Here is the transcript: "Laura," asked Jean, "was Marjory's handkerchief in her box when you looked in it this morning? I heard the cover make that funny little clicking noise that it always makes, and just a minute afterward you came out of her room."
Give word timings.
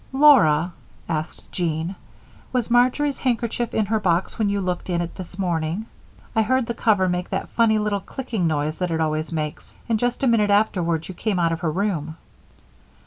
"Laura," 0.13 0.73
asked 1.07 1.51
Jean, 1.51 1.95
"was 2.51 2.71
Marjory's 2.71 3.19
handkerchief 3.19 3.71
in 3.75 3.85
her 3.85 3.99
box 3.99 4.39
when 4.39 4.49
you 4.49 4.59
looked 4.59 4.89
in 4.89 4.99
it 4.99 5.13
this 5.13 5.37
morning? 5.37 5.85
I 6.35 6.41
heard 6.41 6.65
the 6.65 6.73
cover 6.73 7.07
make 7.07 7.29
that 7.29 7.49
funny 7.49 7.77
little 7.77 7.99
clicking 8.01 8.47
noise 8.47 8.79
that 8.79 8.89
it 8.89 8.99
always 8.99 9.31
makes, 9.31 9.75
and 9.87 9.99
just 9.99 10.23
a 10.23 10.27
minute 10.27 10.49
afterward 10.49 11.07
you 11.07 11.13
came 11.13 11.37
out 11.37 11.51
of 11.51 11.59
her 11.59 11.69
room." 11.71 12.17